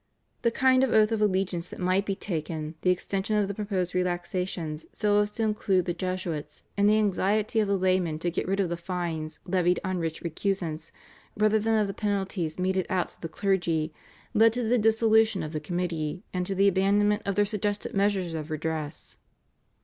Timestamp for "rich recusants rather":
9.99-11.59